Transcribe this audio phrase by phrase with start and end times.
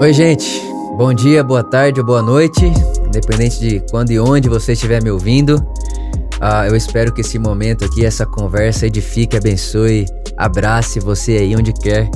[0.00, 0.60] Oi, gente.
[0.98, 2.66] Bom dia, boa tarde ou boa noite,
[3.06, 5.56] independente de quando e onde você estiver me ouvindo.
[5.56, 10.04] Uh, eu espero que esse momento aqui, essa conversa edifique, abençoe,
[10.36, 12.10] abrace você aí onde quer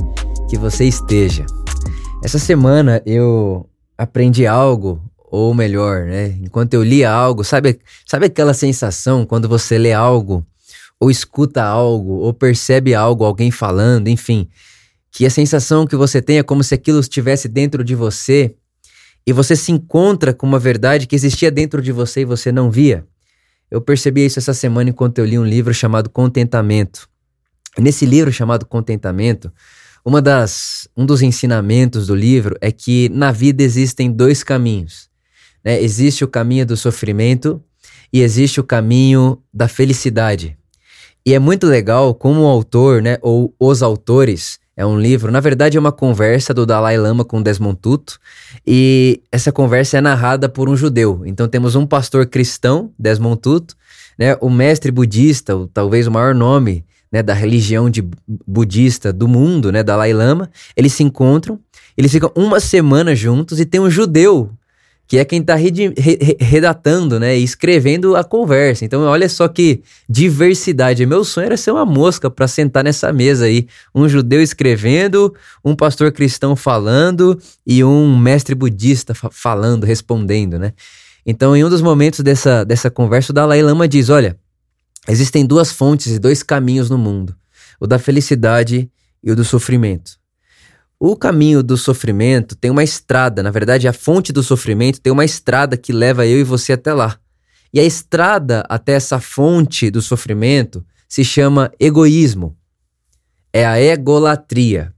[0.49, 1.45] que você esteja.
[2.21, 3.65] Essa semana eu
[3.97, 5.01] aprendi algo,
[5.31, 6.37] ou melhor, né?
[6.41, 10.45] Enquanto eu lia algo, sabe, sabe aquela sensação quando você lê algo,
[10.99, 14.49] ou escuta algo, ou percebe algo, alguém falando, enfim,
[15.11, 18.55] que a sensação que você tem é como se aquilo estivesse dentro de você
[19.25, 22.71] e você se encontra com uma verdade que existia dentro de você e você não
[22.71, 23.05] via.
[23.69, 27.07] Eu percebi isso essa semana enquanto eu li um livro chamado Contentamento.
[27.77, 29.51] nesse livro chamado Contentamento,
[30.03, 35.09] uma das, um dos ensinamentos do livro é que na vida existem dois caminhos.
[35.63, 35.81] Né?
[35.81, 37.61] Existe o caminho do sofrimento
[38.11, 40.57] e existe o caminho da felicidade.
[41.25, 45.41] E é muito legal como o autor, né, ou os autores, é um livro, na
[45.41, 48.17] verdade é uma conversa do Dalai Lama com Desmond Tutu,
[48.65, 51.21] e essa conversa é narrada por um judeu.
[51.25, 53.75] Então temos um pastor cristão, Desmond Tutu,
[54.17, 58.01] né, o mestre budista, o, talvez o maior nome né, da religião de
[58.47, 61.59] budista do mundo, né, Dalai Lama, eles se encontram,
[61.97, 64.49] eles ficam uma semana juntos e tem um judeu
[65.09, 65.55] que é quem está
[66.39, 68.85] redatando, né, e escrevendo a conversa.
[68.85, 71.03] Então, olha só que diversidade.
[71.03, 75.33] Meu sonho era ser uma mosca para sentar nessa mesa aí, um judeu escrevendo,
[75.65, 80.73] um pastor cristão falando e um mestre budista falando, respondendo, né?
[81.25, 84.37] Então, em um dos momentos dessa, dessa conversa, o Dalai Lama diz: olha,
[85.07, 87.35] existem duas fontes e dois caminhos no mundo:
[87.79, 88.87] o da felicidade
[89.23, 90.18] e o do sofrimento.
[91.01, 95.23] O caminho do sofrimento tem uma estrada, na verdade, a fonte do sofrimento tem uma
[95.23, 97.17] estrada que leva eu e você até lá.
[97.73, 102.53] E a estrada até essa fonte do sofrimento se chama egoísmo.
[103.53, 104.93] É a egolatria.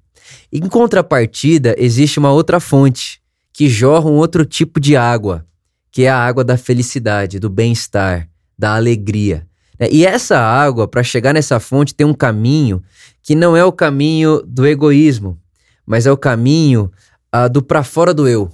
[0.51, 3.21] Em contrapartida, existe uma outra fonte
[3.53, 5.45] que jorra um outro tipo de água,
[5.91, 8.27] que é a água da felicidade, do bem-estar,
[8.57, 9.47] da alegria.
[9.91, 12.81] E essa água, para chegar nessa fonte, tem um caminho
[13.21, 15.39] que não é o caminho do egoísmo,
[15.85, 16.91] mas é o caminho
[17.35, 18.51] uh, do para fora do eu.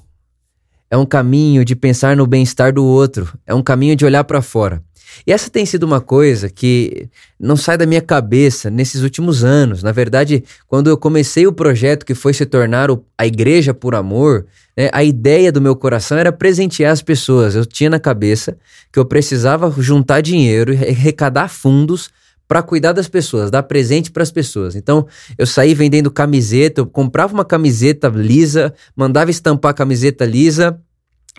[0.89, 4.41] É um caminho de pensar no bem-estar do outro, é um caminho de olhar para
[4.41, 4.81] fora.
[5.25, 9.81] E essa tem sido uma coisa que não sai da minha cabeça nesses últimos anos.
[9.81, 13.95] Na verdade, quando eu comecei o projeto que foi se tornar o, a Igreja por
[13.95, 14.45] Amor,
[14.75, 17.55] né, a ideia do meu coração era presentear as pessoas.
[17.55, 18.57] Eu tinha na cabeça
[18.91, 22.09] que eu precisava juntar dinheiro e arrecadar fundos
[22.47, 24.75] para cuidar das pessoas, dar presente para as pessoas.
[24.75, 25.05] Então,
[25.37, 30.79] eu saí vendendo camiseta, eu comprava uma camiseta lisa, mandava estampar a camiseta lisa,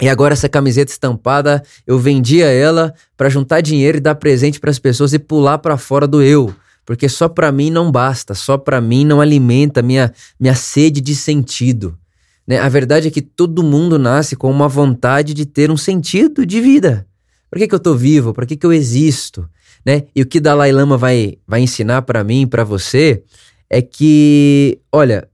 [0.01, 4.71] e agora essa camiseta estampada, eu vendia ela para juntar dinheiro e dar presente para
[4.71, 6.55] as pessoas e pular para fora do eu,
[6.87, 11.17] porque só para mim não basta, só para mim não alimenta minha minha sede de
[11.17, 11.99] sentido.
[12.47, 12.59] Né?
[12.59, 16.61] A verdade é que todo mundo nasce com uma vontade de ter um sentido de
[16.61, 17.07] vida.
[17.51, 18.33] Por que, que eu tô vivo?
[18.33, 19.49] Por que, que eu existo?
[19.89, 20.03] Né?
[20.15, 23.23] E o que Dalai Lama vai, vai ensinar para mim para você
[23.71, 25.27] é que, olha,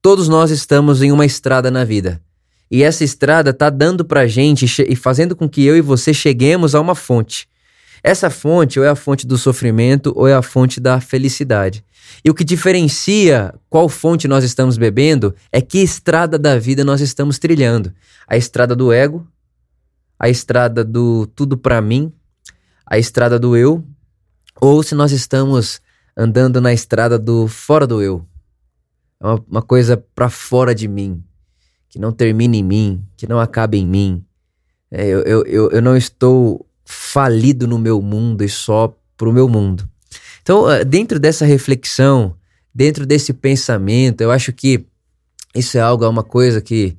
[0.00, 2.22] todos nós estamos em uma estrada na vida.
[2.70, 6.76] E essa estrada tá dando pra gente e fazendo com que eu e você cheguemos
[6.76, 7.48] a uma fonte.
[8.00, 11.84] Essa fonte ou é a fonte do sofrimento ou é a fonte da felicidade.
[12.24, 17.00] E o que diferencia qual fonte nós estamos bebendo é que estrada da vida nós
[17.00, 17.92] estamos trilhando.
[18.28, 19.26] A estrada do ego,
[20.16, 22.12] a estrada do tudo para mim,
[22.88, 23.84] a estrada do eu,
[24.60, 25.80] ou se nós estamos
[26.16, 28.26] andando na estrada do fora do eu.
[29.20, 31.22] É uma, uma coisa para fora de mim,
[31.88, 34.24] que não termina em mim, que não acaba em mim.
[34.90, 39.48] É, eu, eu, eu, eu não estou falido no meu mundo e só pro meu
[39.48, 39.88] mundo.
[40.42, 42.34] Então, ah, dentro dessa reflexão,
[42.74, 44.86] dentro desse pensamento, eu acho que
[45.54, 46.96] isso é algo, é uma coisa que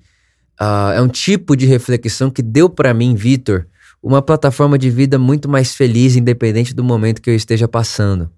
[0.62, 3.66] uh, é um tipo de reflexão que deu para mim, Vitor,
[4.02, 8.30] uma plataforma de vida muito mais feliz, independente do momento que eu esteja passando.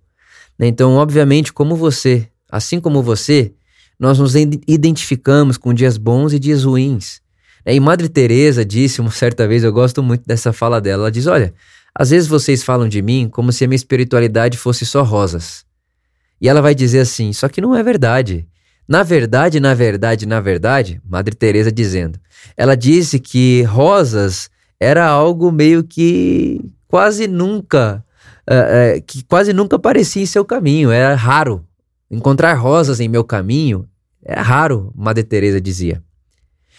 [0.58, 0.68] Né?
[0.68, 3.54] Então, obviamente, como você, assim como você,
[4.00, 7.22] nós nos identificamos com dias bons e dias ruins.
[7.66, 7.76] Né?
[7.76, 11.28] E Madre Teresa disse uma certa vez, eu gosto muito dessa fala dela, ela diz:
[11.28, 11.54] "Olha,
[11.94, 15.64] às vezes vocês falam de mim como se a minha espiritualidade fosse só rosas".
[16.40, 18.48] E ela vai dizer assim: "Só que não é verdade.
[18.88, 22.20] Na verdade, na verdade, na verdade, Madre Teresa dizendo,
[22.58, 24.50] ela disse que rosas
[24.82, 28.04] era algo meio que quase nunca,
[28.50, 31.64] uh, uh, que quase nunca aparecia em seu caminho, era raro.
[32.10, 33.88] Encontrar rosas em meu caminho
[34.26, 36.04] é raro, Madre Teresa dizia.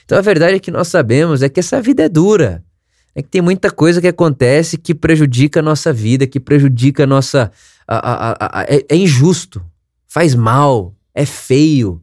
[0.04, 2.64] Então a verdade é que nós sabemos é que essa vida é dura.
[3.14, 7.06] É que tem muita coisa que acontece que prejudica a nossa vida, que prejudica a
[7.06, 7.52] nossa.
[7.86, 9.62] A, a, a, é, é injusto,
[10.08, 12.02] faz mal, é feio,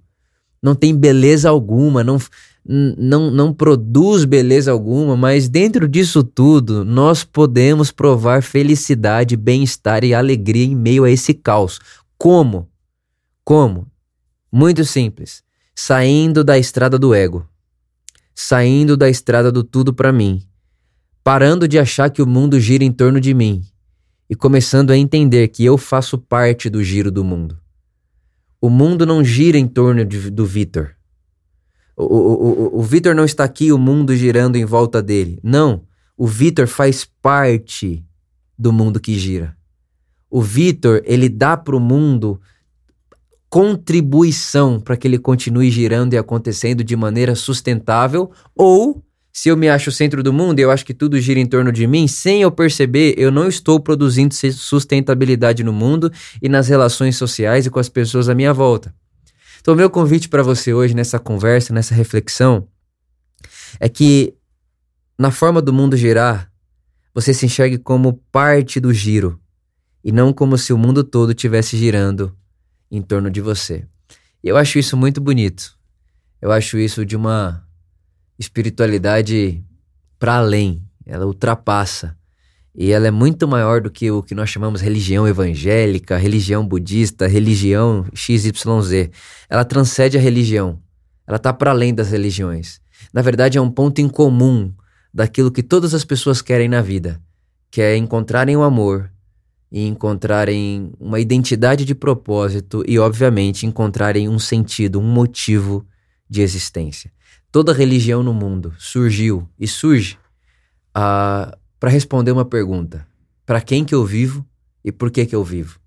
[0.62, 2.18] não tem beleza alguma, não,
[2.72, 10.14] não, não produz beleza alguma, mas dentro disso tudo, nós podemos provar felicidade, bem-estar e
[10.14, 11.80] alegria em meio a esse caos.
[12.16, 12.70] Como?
[13.44, 13.88] Como?
[14.52, 15.42] Muito simples.
[15.74, 17.44] Saindo da estrada do ego.
[18.36, 20.44] Saindo da estrada do tudo para mim.
[21.24, 23.64] Parando de achar que o mundo gira em torno de mim
[24.30, 27.58] e começando a entender que eu faço parte do giro do mundo.
[28.62, 30.99] O mundo não gira em torno de, do Vitor.
[32.02, 35.38] O, o, o, Vitor não está aqui, o mundo girando em volta dele.
[35.44, 35.84] Não.
[36.16, 38.06] O Vitor faz parte
[38.58, 39.54] do mundo que gira.
[40.30, 42.40] O Vitor, ele dá para o mundo
[43.50, 49.04] contribuição para que ele continue girando e acontecendo de maneira sustentável ou
[49.34, 51.46] se eu me acho o centro do mundo e eu acho que tudo gira em
[51.46, 56.12] torno de mim, sem eu perceber, eu não estou produzindo sustentabilidade no mundo
[56.42, 58.94] e nas relações sociais e com as pessoas à minha volta.
[59.60, 62.68] Então, meu convite para você hoje, nessa conversa, nessa reflexão,
[63.80, 64.34] é que
[65.18, 66.50] na forma do mundo girar,
[67.14, 69.40] você se enxergue como parte do giro
[70.04, 72.34] e não como se o mundo todo estivesse girando
[72.90, 73.86] em torno de você.
[74.42, 75.78] Eu acho isso muito bonito.
[76.42, 77.68] Eu acho isso de uma
[78.38, 79.62] espiritualidade
[80.18, 82.18] para além, ela ultrapassa.
[82.82, 87.28] E ela é muito maior do que o que nós chamamos religião evangélica, religião budista,
[87.28, 89.10] religião XYZ.
[89.50, 90.80] Ela transcende a religião.
[91.28, 92.80] Ela está para além das religiões.
[93.14, 94.74] Na verdade, é um ponto em comum
[95.14, 97.22] daquilo que todas as pessoas querem na vida,
[97.70, 99.12] que é encontrarem o amor
[99.70, 105.86] e encontrarem uma identidade de propósito e, obviamente, encontrarem um sentido, um motivo
[106.30, 107.12] de existência.
[107.52, 110.18] Toda religião no mundo surgiu e surge
[110.96, 113.08] ah, para responder uma pergunta:
[113.46, 114.46] para quem que eu vivo
[114.84, 115.80] e por que que eu vivo?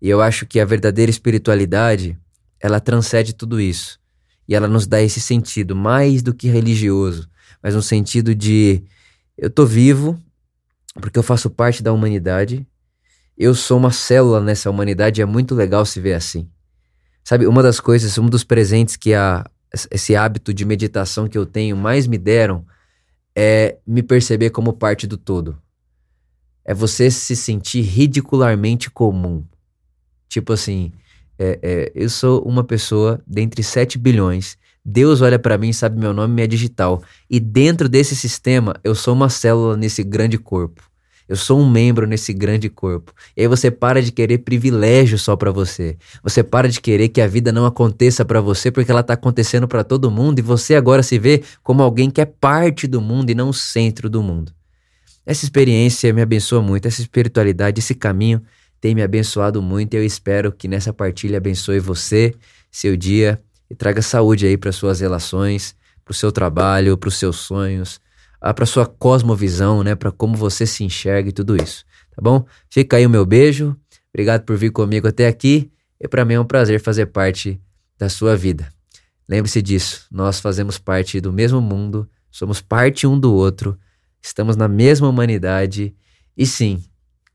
[0.00, 2.16] E eu acho que a verdadeira espiritualidade
[2.60, 3.98] ela transcende tudo isso
[4.48, 7.28] e ela nos dá esse sentido mais do que religioso,
[7.62, 8.82] mas um sentido de
[9.36, 10.18] eu tô vivo
[11.00, 12.66] porque eu faço parte da humanidade.
[13.36, 16.48] Eu sou uma célula nessa humanidade, é muito legal se ver assim.
[17.22, 19.48] Sabe, uma das coisas, um dos presentes que a,
[19.90, 22.66] esse hábito de meditação que eu tenho mais me deram
[23.40, 25.56] é me perceber como parte do todo.
[26.64, 29.44] É você se sentir ridicularmente comum.
[30.28, 30.90] Tipo assim,
[31.38, 34.58] é, é, eu sou uma pessoa dentre 7 bilhões.
[34.84, 37.00] Deus olha para mim, sabe meu nome, minha digital.
[37.30, 40.87] E dentro desse sistema, eu sou uma célula nesse grande corpo.
[41.28, 43.12] Eu sou um membro nesse grande corpo.
[43.36, 45.98] E aí você para de querer privilégio só para você.
[46.22, 49.68] Você para de querer que a vida não aconteça para você porque ela tá acontecendo
[49.68, 53.28] para todo mundo e você agora se vê como alguém que é parte do mundo
[53.28, 54.52] e não o centro do mundo.
[55.26, 58.40] Essa experiência me abençoa muito, essa espiritualidade, esse caminho
[58.80, 62.34] tem me abençoado muito e eu espero que nessa partilha abençoe você,
[62.70, 63.38] seu dia
[63.68, 68.00] e traga saúde aí para suas relações, para o seu trabalho, para os seus sonhos
[68.40, 72.44] ah, para sua cosmovisão, né, para como você se enxerga e tudo isso, tá bom?
[72.70, 73.76] Fica aí o meu beijo.
[74.12, 75.70] Obrigado por vir comigo até aqui.
[76.00, 77.60] E para mim é um prazer fazer parte
[77.98, 78.72] da sua vida.
[79.28, 83.78] Lembre-se disso, nós fazemos parte do mesmo mundo, somos parte um do outro,
[84.22, 85.94] estamos na mesma humanidade
[86.34, 86.82] e sim,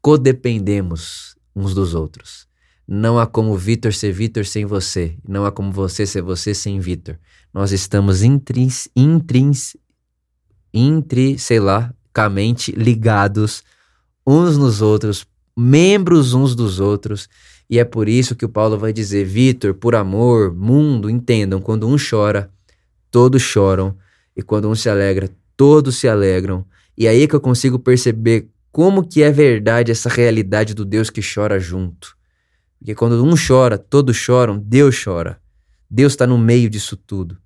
[0.01, 2.47] codependemos uns dos outros.
[2.87, 6.79] Não há como Vitor ser Vitor sem você, não há como você ser você sem
[6.79, 7.17] Vitor.
[7.53, 9.75] Nós estamos intrins, intrins,
[10.73, 13.63] entre, sei lá, camente ligados
[14.25, 15.25] uns nos outros,
[15.55, 17.27] membros uns dos outros.
[17.69, 21.87] E é por isso que o Paulo vai dizer: Vitor, por amor, mundo, entendam, quando
[21.87, 22.49] um chora,
[23.11, 23.97] todos choram,
[24.35, 26.65] e quando um se alegra, todos se alegram.
[26.97, 31.21] E aí que eu consigo perceber como que é verdade essa realidade do Deus que
[31.21, 32.15] chora junto.
[32.79, 35.39] Porque quando um chora, todos choram, Deus chora.
[35.89, 37.37] Deus está no meio disso tudo.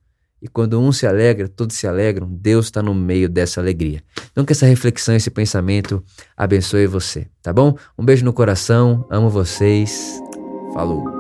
[0.41, 4.03] E quando um se alegra, todos se alegram, Deus está no meio dessa alegria.
[4.32, 6.03] Então que essa reflexão, esse pensamento
[6.36, 7.75] abençoe você, tá bom?
[7.98, 10.20] Um beijo no coração, amo vocês.
[10.74, 11.16] Falou!